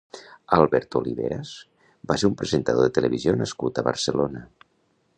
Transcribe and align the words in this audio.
Alberto 0.55 1.01
Oliveras 1.01 1.51
va 2.13 2.17
ser 2.23 2.31
un 2.31 2.35
presentador 2.41 2.87
de 2.91 2.97
televisió 2.99 3.39
nascut 3.43 3.79
a 3.83 3.89
Barcelona. 3.93 4.47